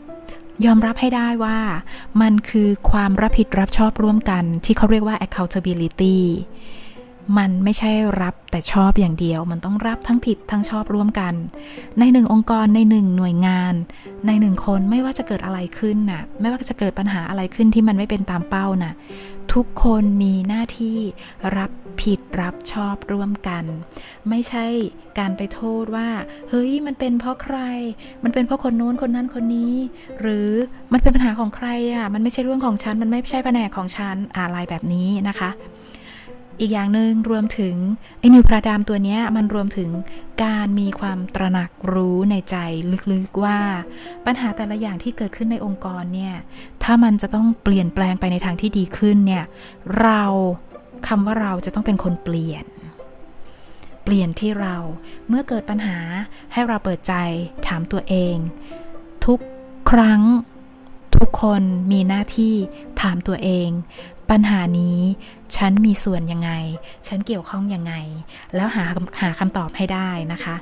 [0.67, 1.59] ยอมรับให้ได้ว่า
[2.21, 6.19] มันคือความรับผิดรับชอบร่วมกันที่เขาเรียกว่า accountability
[7.39, 7.91] มันไม่ใช่
[8.23, 11.35] รับแต่ชอบอย่างเดียว มันต้องรับทั้งผิดทั้งชอบร่วมกัน
[11.99, 13.75] ในหนึ่งองค์กรในหนึ่งหน่วยงาน
[14.27, 18.95] ในหนึ่งคนไม่ว่าจะเกิดอะไรขึ้นน่ะ ไม่ว่าจะเกิดปัญหาอะไรขึ้นที่มันไม่เป็นตามเป้าน่ะ
[19.55, 20.99] ทุกคนมีหน้าที่
[21.57, 21.71] รับ
[22.03, 23.65] ผิดรับชอบร่วมกัน
[24.29, 24.67] ไม่ใช่
[25.19, 26.09] การไปโทษว่า
[26.49, 27.59] เฮ้ยมันเป็นเพราะใคร
[28.25, 29.75] มันเป็นเพราะคนโน้นคนนั้นคนนี้
[30.21, 30.51] หรือ
[30.93, 35.51] มันเป็นปัญหาของใครอะมันไม่ใช่เรื่องของฉันมันไม่ใช่แผนกของฉันอะไรแบบนี้นะคะ
[36.61, 37.75] อีกอย่างหนึ่งรวมถึง
[38.19, 39.91] ไอ้นิวพระดามตัวนี้มันรวมถึง
[40.45, 42.57] การมีความตระหนักรู้ในใจ
[43.13, 43.59] ลึกๆว่า
[44.27, 46.35] ปัญหาแต่ละอย่างที่เกิดขึ้นในองค์กรเนี่ย
[46.83, 49.45] ถ้ามันจะต้องเปลี่ยนแปลงไปในทางที่ดีขึ้นเนี่ย
[50.01, 50.23] เรา
[51.09, 52.65] คำว่าเราจะต้องเป็นคนเปลี่ยน
[54.05, 54.77] เปลี่ยนที่เรา
[55.29, 55.99] เมื่อเกิดปัญหา
[56.53, 57.15] ให้เราเปิดใจ
[57.67, 58.37] ถามตัวเอง
[59.27, 59.39] ทุก
[59.91, 60.23] ครั้ง
[61.17, 61.63] ทุกคน
[61.93, 62.55] มีหน้าที่
[63.01, 63.69] ถามตัวเอง
[64.31, 65.01] ปัญหานี้
[65.57, 66.51] ฉันมีส่วนยังไง
[67.07, 67.95] ฉันเกี่ยวข้องยังไง
[68.55, 68.85] แล้วหา
[69.21, 70.57] หาคำตอบให้ได้นะคะ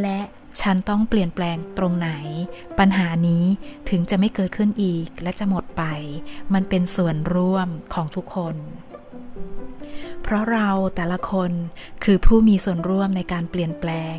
[0.00, 0.20] และ
[0.60, 2.10] ฉันต้องเปลี่ยนแปลงตรงไหน
[2.78, 3.44] ปัญหานี้
[3.90, 5.82] ถึงจะไม่เกิดขึ้นอีกและจะหมดไป
[6.54, 8.56] มันเป็นส่วนร่วมของทุกคน
[10.22, 11.50] เพราะเราแต่ละคน
[12.04, 14.16] คือผู้มีส่วนร่วมในการเปลี่ยนแปลง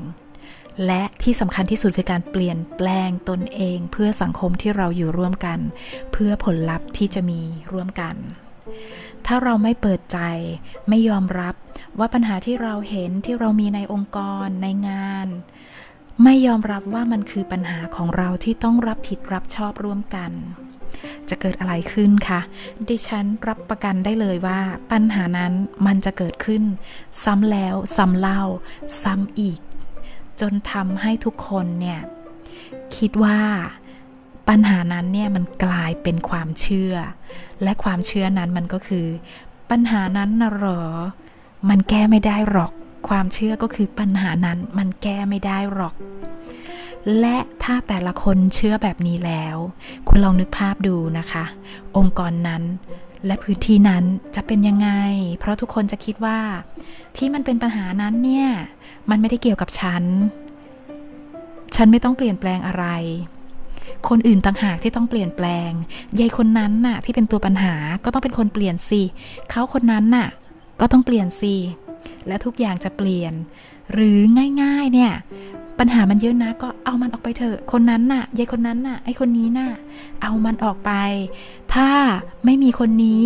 [0.86, 5.60] และที่สำคัญที่สุดคือการเปลี่ยนแปลงตนเอง เพื่อสังคมที่เราอยู่ร่วมกัน
[6.12, 7.39] เพื่อผลลัพธ์ที่จะมี
[7.71, 8.15] ร่วมกัน
[9.26, 10.19] ถ้าเราไม่เปิดใจ
[10.89, 11.56] ไม่ยอมรับ
[12.00, 15.28] ว่าปัญหาที่เราเห็นที่เรามีในองค์กรในงาน
[16.24, 20.32] ไม่ยอมรับว่ามันคือปัญหาของเราที่ต้องรับผิดรับชอบร่วมกัน
[21.30, 22.41] จะเกิดอะไรขึ้นคะ
[22.89, 24.60] ดิฉันรับประกันได้เลยว่า
[24.91, 25.54] ปัญหานั้น
[25.86, 26.63] มันจะเกิดขึ้น
[27.24, 28.41] ซ้ำแล้วซ้ำเล่า
[29.04, 29.60] ซ้ำอีก
[30.41, 32.02] จนทำให้ทุกคนเนี่ย
[32.97, 33.39] คิดว่า
[34.49, 36.93] ปัญหานั้นเนี่ยมันกลายเป็นความเชื่อ
[37.63, 39.06] และความเชื่อนั้นมันก็คือ
[39.71, 40.84] ปัญหานั้นนะหรอ
[41.69, 42.71] มันแก้ไม่ได้หรอก
[43.10, 45.95] ความเชื่อก็คือปัญหานั้นมันแก้ไม่ได้หรอก
[47.19, 49.56] และถ้าแต่ละคนเชื่อแบบนี้แล้ว
[50.08, 51.45] คุณลองนึกภาพดูนะคะ
[51.97, 52.63] องค์กรนั้น
[53.25, 54.04] และพื้นที่นั้น
[54.36, 54.89] จะเป็นยังไง
[55.39, 56.39] เพราะทุกคนจะคิดว่า
[57.17, 58.47] ที่มันเป็นปัญหานั้นเนี่ย
[59.10, 60.04] มันไม่ได้เกี่ยวกับฉัน
[61.75, 62.86] ฉันไม่ต้องเปลี่ยนแปลงอะไร
[64.09, 65.71] คนอื่นต่างหากที่ต้องเปลี่ยนแปลง
[66.19, 69.01] ยายคนนั้นน่ะ ที่เป็นตัวปัญหาก็ต้องเป็นคนเปลี่ยนสิ
[69.49, 70.27] เขาคนนั้นน่ะ
[70.79, 71.55] ก็ต้องเปลี่ยนสิ
[72.27, 73.33] และทุกอย่างจะเปลี่ยน
[73.93, 74.17] หรือ
[74.61, 75.13] ง่ายๆเนี่ย
[75.79, 79.69] ปัญหามันเยอะนะก็เอามันออกไปเถอะ คนนั้นน่ะยายคนนั้นน่ะ ไอคนนี้น่ะ
[80.21, 80.91] เอามันออกไป
[81.73, 81.89] ถ้า
[82.45, 83.23] ไม่มีคนนี้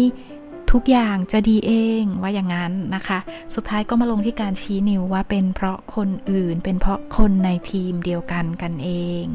[0.71, 3.19] ทุกอย่างจะดีเองว่าอย่างนั้นนะคะ
[3.55, 8.89] สุดท้ายก็มาลงที่การชี้นิ้วว่าเป็นเพราะคนอื่น เป็นเพราะคนในทีมเดียวกันกันเอ
[9.25, 9.27] ง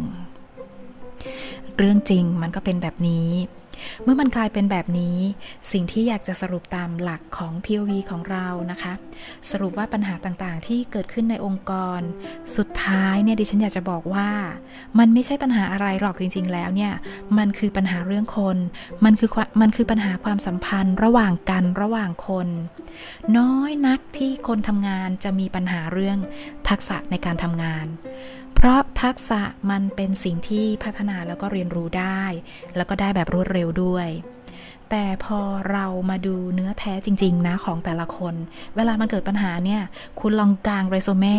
[1.77, 3.31] เรื่องจริงมันก็เป็นแบบนี้
[4.03, 5.19] เมื่อมันกลายเป็นแบบนี้
[5.73, 8.93] สิ่งที่อยากจะสรุปตามหลักของ POV ของเรานะคะ
[9.51, 12.01] สรุปว่าปัญหาต่างๆ ที่เกิดขึ้นในองค์กร
[12.57, 14.29] สุดท้ายเนี่ยดิฉันอยากจะบอกว่า
[14.99, 16.93] มันไม่ใช่ปัญหาอะไรหรอกจริง ๆ แล้วเนี่ย
[17.39, 18.57] มันคือปัญหาเรื่องคน
[19.05, 19.31] มันคือ
[19.61, 22.49] มันคือปัญหาความสัมพันธ์ระหว่างกันระหว่างคน
[23.37, 26.19] น้อยนักที่คนทำงานจะมีปัญหาเรื่อง
[26.69, 27.87] ทักษะในการทำงาน
[28.63, 32.23] เพราะทักษะมันเป็นสิ่งที่พัฒนาแล้วก็เรียนรู้ได้
[32.77, 34.09] แล้วก็ได้แบบรวดเร็วด้วย
[34.91, 38.35] แต่พอเรามาดูเนื้อแท้จริง ๆ นะของแต่ละคน
[38.77, 39.83] เวลามันเกิดปัญหาเนี่ย
[40.21, 41.39] คุณลองกางเรซูเม่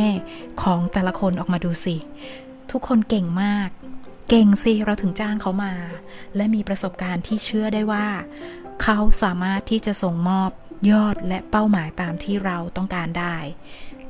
[0.61, 1.95] ของแต่ละคนออกมาดูสิ
[2.71, 3.69] ทุกคนเก่งมาก
[4.29, 5.73] เก่งสิ เราถึงจ้างเขามา
[6.35, 8.07] และมีประสบการณ์ที่เชื่อได้ว่า
[8.83, 10.51] เขาสามารถที่จะส่งมอบ
[10.91, 13.35] ยอดและเป้าหมายตามที่เราต้องการได้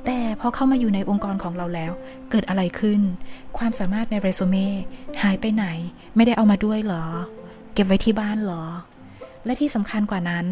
[0.05, 1.91] แต่พอเข้ามาอยู่ในองค์กรของเราแล้ว
[2.31, 3.01] เกิดอะไรขึ้น
[3.57, 4.67] ความสามารถในเรซูเม่
[5.21, 5.65] หายไปไหน
[6.15, 7.05] ไม่ได้เอามาด้วยหรอ
[7.73, 8.63] เก็บไว้ที่บ้านหรอ
[9.45, 10.45] และที่สำคัญกว่านั้น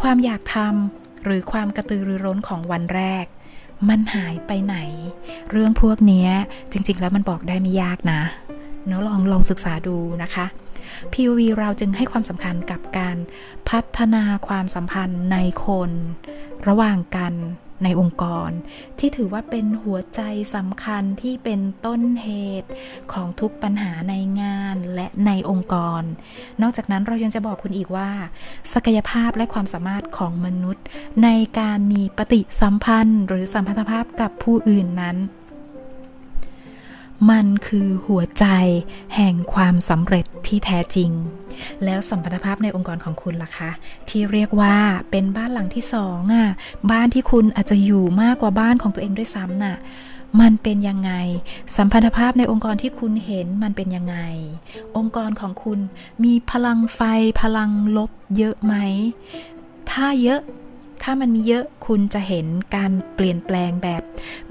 [0.00, 3.24] ความอยากทำหรือความกระตือรือร้นของวันแรก
[3.88, 4.76] มันหายไปไหน
[5.50, 6.28] เรื่องพวกนี้
[6.72, 8.22] จริง ๆ แล้วมันบอกได้ไม่ยากนะ
[8.86, 10.46] เนาะลองลองศึกษาดูนะคะ
[11.12, 13.16] POV เราจึงให้ความสำคัญกับการ
[13.68, 15.90] พัฒนาความสัมพันธ์ในคน
[16.68, 17.34] ระหว่างกัน
[17.84, 18.50] ในองค์กร
[18.98, 20.20] ที่ถือว่าเป็นหัวใจ
[20.54, 22.28] สำคัญที่เป็นต้นเห
[22.62, 22.68] ตุ
[23.12, 26.02] ของทุกปัญหาในงานและในองค์กร
[26.62, 28.10] นอกจากนั้นเรายังจะบอกคุณอีกว่า
[28.72, 30.84] ศักยภาพและความสามารถของมนุษย์
[31.24, 31.28] ใน
[31.60, 35.16] การมีปฏิสัมพันธ์ หรือสัมพันธภาพกับผู้อื่นนั้น
[37.30, 38.46] มันคือหัวใจ
[39.16, 41.10] แห่งความสำเร็จที่แท้จริง
[41.84, 43.70] แล้วสัมพันธภาพในองค์กรของคุณล่ะคะ
[44.08, 44.76] ที่เรียกว่า
[45.10, 46.48] เป็นบ้านหลังที่สองอะ
[46.90, 49.76] บ้านที่คุณอาจจะอยู่มากกว่าบ้านของตัวเองด้วยซ้ำน่ะ
[50.40, 51.12] มันเป็นยังไง
[51.76, 54.16] สัมพันธภาพในองค์กรที่คุณเห็นมันเป็นยังไง
[54.96, 55.78] องค์กรของคุณ
[56.24, 57.00] มีพลังไฟ
[57.40, 58.74] พลังลบเยอะไหม
[59.90, 60.40] ถ้าเยอะ
[61.02, 64.02] ถ้ามันมีเยอะคุณจะเห็นการเปลี่ยนแปลงแบบ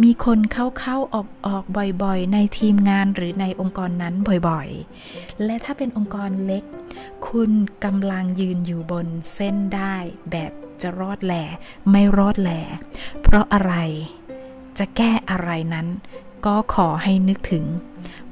[0.04, 1.18] มีคนเข้าๆอ
[1.56, 4.16] อกๆบ่อยๆ ในทีมงานหรือในองค์กรนั้น
[4.48, 6.64] บ่อยๆ และถ้าเป็นองค์กรเล็ก
[7.28, 7.52] คุณ
[7.86, 9.96] กำลังยืนอยู่บนเส้นได้
[10.32, 11.44] แบบจะรอดแหล่
[11.92, 12.62] ไม่รอดแหล่
[13.22, 13.74] เพราะอะไร
[14.78, 15.88] จะแก้อะไรนั้น
[16.46, 17.66] ก็ขอให้นึกถึง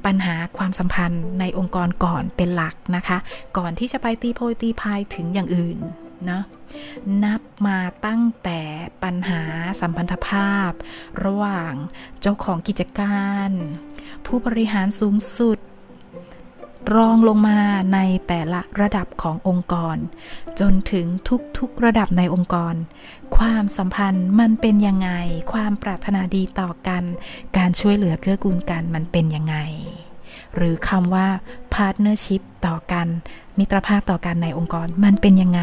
[0.05, 3.17] ปัญหาความสัมพันธ์ในองค์กรก่อนเป็นหลักนะคะ
[3.57, 5.79] ก่อนที่จะไปตีโพยตีพายถึงอย่างอื่น
[6.29, 6.41] นะ
[7.23, 8.59] นับมาตั้งแต่
[9.03, 9.41] ปัญหา
[9.79, 10.71] สัมพันธภาพ
[11.23, 11.73] ระหว่าง
[12.21, 13.51] เจ้าของกิจการ
[14.25, 15.59] ผู้บริหารสูงสุด
[16.95, 17.59] รองลงมา
[17.93, 19.97] ในแต่ละระดับขององค์กร
[20.59, 21.05] จนถึง
[21.57, 22.75] ทุกๆระดับในองค์กร
[23.37, 25.09] ความสัมพันธ์มันเป็นยังไง
[25.53, 27.03] ความปรารถนาดีต่อกัน
[27.57, 29.57] การช่วยเหลือเกื้อกูลกันมันเป็นยังไง
[30.57, 31.27] หรือคำว่า
[31.73, 33.07] partnership ต่อกัน
[33.57, 35.61] มิตรภาพต่อกันในองค์กร มันเป็นยังไง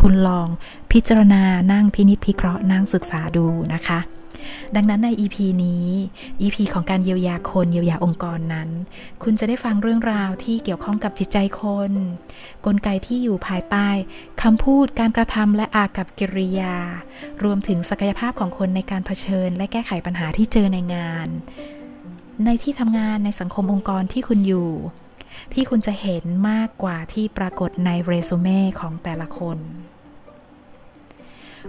[0.00, 0.48] คุณลอง
[0.92, 1.42] พิจารณา
[1.72, 4.00] นั่งพินิจพิเคราะห์นั่งศึกษาดูนะคะ
[4.76, 5.86] ดังนั้นใน EP นี้
[6.42, 8.68] EP ของการเยียวยาคนเยียวยาองค์กรนั้น
[9.22, 11.92] คุณจะได้ฟังเรื่องราวที่เกี่ยวข้องกับจิตใจคน
[12.66, 13.88] กลไกที่อยู่ภายใต้
[14.42, 16.76] คำพูดการกระทำและอากับกิริยา
[17.44, 21.28] รวมถึงศักยภาพของคนในการเผชิญ และแก้ไขปัญหาที่เจอในงาน
[22.44, 24.70] ในที่ทำงานในสังคมองค์กรที่คุณอยู่
[25.54, 29.58] ที่คุณจะเห็นมากกว่าที่ปรากฏในเรซูเม่ของแต่ละคน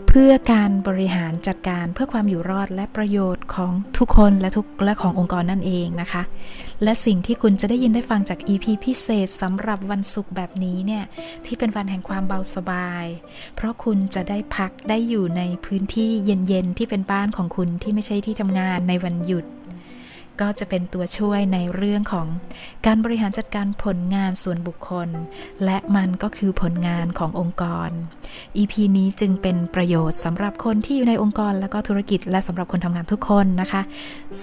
[0.08, 6.24] เพื่อการบริหารจัดการเพื่อความอยู่รอดและประโยชน์ของทุกคนและทุกและขององค์กรนั่นเองนะคะ
[6.84, 11.04] และสิ่งที่คุณจะได้ยินได้ฟังจาก EP พิเศษสำหรับวันศุกร์แบบนี้เนี่ย
[11.46, 13.06] ที่เป็นวันแห่งความเบาสบาย
[13.56, 19.46] เพราะคุณจะได้พักได้อยู่ในพื้นที่เย็นๆที่เป็นบ้านของคุณที่ไม่ใช่ที่ทำงานในวันหยุด
[20.42, 22.28] ก็จะเป็นตัวช่วยในเรื่องของ
[22.86, 25.10] การบริหารจัดการผลงานส่วนบุคคล
[25.66, 27.90] และมันก็คือผลงานขององค์กร
[28.58, 33.82] EP นี้จึงเป็นประโยชน์สำหรับคนที่อยู่ในองค์กร แล้วก็ธุรกิจและสำหรับคนทำงานทุกคนนะคะ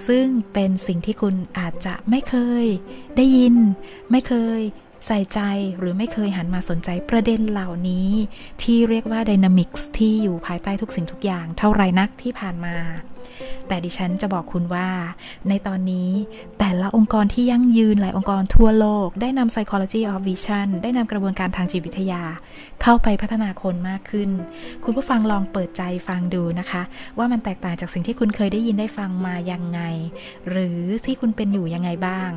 [0.07, 2.65] ซึ่งเป็นสิ่งที่คุณอาจจะไม่เคย
[3.17, 3.55] ได้ยิน
[4.11, 4.61] ไม่เคย
[5.05, 5.39] ใส่ใจ
[5.77, 8.09] หรือไม่เคยหันมาสนใจประเด็นเหล่านี้
[8.61, 12.77] ที่เรียกว่าดินามิกส์ที่อยู่ภายใต้ทุกสิ่งทุกอย่างเท่าไรนักที่ผ่านมา
[13.67, 14.89] แต่ดิฉันจะบอกคุณว่า
[15.49, 16.09] ในตอนนี้
[16.59, 22.23] แต่ละองค์กรที่ยั่งยืนหลายองค์กรทั่วโลก ได้นำ psychology of vision ได้นำกระบวนการทางจิตวิทยา
[22.81, 24.29] เข้าไปพัฒนาคนมากขึ้น
[24.83, 26.81] คุณผู้ฟังลองเปิดใจฟังดูนะคะ
[27.17, 29.81] ว่ามันแตกต่างจากสิ่งที่คุณเคยได้ยินได้ฟังมายังไง
[30.49, 32.31] หรือที่คุณเป็นอยู่ยังไงบ้าง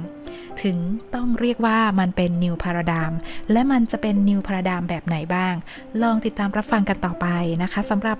[0.62, 0.76] ถึง
[1.14, 3.12] ต้องเรียกว่ามันเป็น new paradigm
[3.52, 5.54] และมันจะเป็น new paradigm แบบไหนบ้าง
[6.02, 7.26] ลองติดตามรับฟังกันต่อไป
[7.62, 8.18] นะคะสำหรับ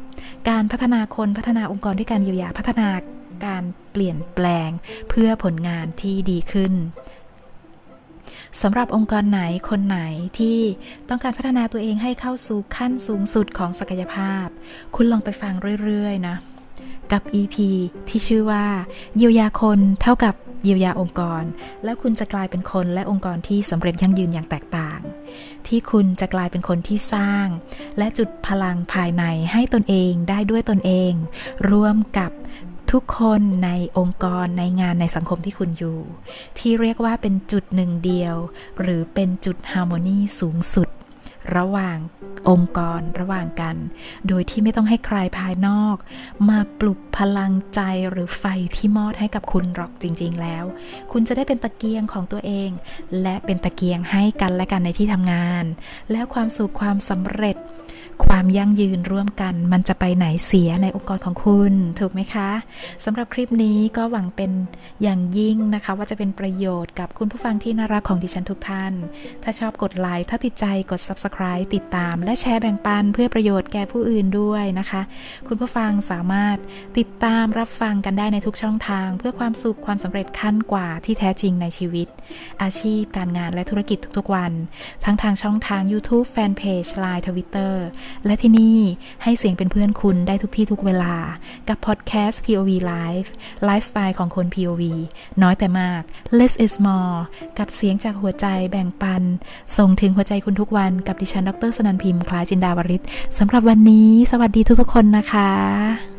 [0.49, 2.89] การพัฒนาคนพัฒนาองค์กรด้วยการเยียวยาพัฒนา
[3.47, 4.71] การเปลี่ยนแปลง
[5.09, 6.73] เพื่อผลงานที่ดีขึ้น
[8.63, 10.01] สำหรับองค์กรไหนคนไหน
[10.39, 10.59] ที่
[11.09, 14.47] ต้องการพัฒนาตัวเองให้เข้าสู่ขั้นสูงสุดของศักยภาพ
[14.95, 16.37] คุณลองไปฟังเรื่อย ๆ นะ
[17.13, 17.57] กับ EP
[18.09, 18.65] ที่ชื่อว่า
[19.17, 21.43] เยียวยาคนเท่ากับเยียวยาองค์กร
[21.85, 25.01] แล้วคุณจะกลายเป็นคนและองค์กรที่สำเร็จยั่งยืนอย่างแตกต่าง
[25.67, 27.47] ที่คุณจะกลายเป็นคนที่สร้าง
[27.99, 31.13] และจุดพลังภายในให้ตนเองได้ด้วยตนเอง
[31.71, 32.31] ร่วมกับ
[32.93, 35.99] ทุกคนในองค์กรในงานในสังคมที่คุณอยู่
[36.59, 38.37] ที่เรียกว่าเป็นจุดหนึ่งเดียว
[38.81, 40.89] หรือเป็นจุดฮาร์โมนีสูงสุด
[41.57, 41.99] ระหว่าง
[42.49, 43.77] องค์กรระหว่างกัน
[44.29, 45.97] โดยที่ไม่ต้องให้ใครภายนอก
[46.49, 47.81] มาปลุกพลังใจ
[48.11, 48.45] หรือไฟ
[48.77, 50.65] ที่มอดให้กับคุณหรอกจริง ๆ แล้ว
[51.13, 52.71] คุณจะได้เป็นตะเกียงของตัวเอง
[53.23, 55.65] และเป็นตะเกียงให้กันและกันในที่ทำงาน
[56.13, 57.57] แล้วความสุขความสำเร็จ
[58.25, 62.51] ความยั่งยืนร่วมกัน มันจะไปไหนเสียในองค์กรของคุณ ถูกไหมคะ
[63.05, 64.51] สำหรับคลิปนี้ก็หวังเป็น
[65.03, 68.93] อย่างยิ่งนะคะ ว่าจะเป็นประโยชน์กับคุณผู้ฟังที่น่ารักของดิฉันทุกท่าน
[69.43, 75.03] ถ้าชอบกดไลค์ถ้าติดใจกด subscribe ติดตาม และแชร์แบ่งปันเพื่อประโยชน์แก่ผู้อื่นด้วยนะคะ
[75.49, 76.57] คุณผู้ฟังสามารถ
[76.99, 82.09] ติดตามรับฟังกันได้ในทุกช่องทาง เพื่อความสุขความสำเร็จขั้นกว่าที่แท้จริงในชีวิต
[82.63, 84.53] อาชีพการงานและธุรกิจทุกๆวัน
[85.05, 87.75] ทั้งทางช่องทาง YouTube Fanpage Line Twitter
[88.27, 88.79] และที่นี่
[89.23, 91.15] ให้เสียงเป็นเพื่อนคุณได้ทุกที่ทุกเวลา
[91.69, 93.29] กับพอดแคสต์ POV Live
[93.65, 94.83] ไลฟ์สไตล์ของคน POV
[95.43, 96.03] น้อยแต่มาก
[96.39, 97.19] less is more
[97.59, 99.23] กับเสียงจากหัวใจแบ่งปัน
[99.77, 103.03] ส่งถึงหัวใจคุณทุกวันกับดิฉันดรสนันพิมพ์คล้ายจินดาวริศ
[103.39, 106.16] สำหรับวันนี้ สวัสดีทุกๆคนนะคะ